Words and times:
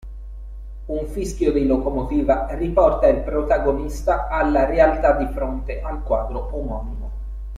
Un 0.87 1.05
fischio 1.05 1.51
di 1.51 1.67
locomotiva 1.67 2.47
riporta 2.55 3.05
il 3.05 3.21
protagonista 3.21 4.29
alla 4.29 4.65
realtà 4.65 5.11
di 5.11 5.27
fronte 5.31 5.79
al 5.79 6.01
quadro 6.01 6.49
omonimo. 6.57 7.11